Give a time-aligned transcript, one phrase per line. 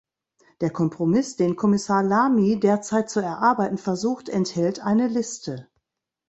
[0.61, 5.67] Der Kompromiss, den Kommissar Lamy derzeit zu erarbeiten versucht, enthält eine Liste.